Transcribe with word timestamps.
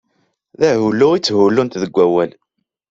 D 0.59 0.61
aḥullu 0.69 1.09
i 1.13 1.19
ttḥullunt 1.19 1.79
deg 1.81 1.93
wawal. 1.95 2.31